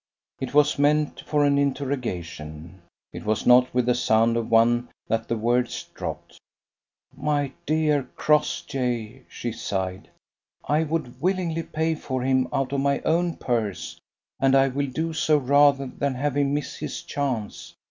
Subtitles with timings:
[0.39, 2.81] It was meant for an interrogation;
[3.13, 6.39] it was not with the sound of one that the words dropped.
[7.15, 10.09] "My dear Crossjay!" she sighed.
[10.65, 13.99] "I would willingly pay for him out of my own purse,
[14.39, 17.75] and I will do so rather than have him miss his chance.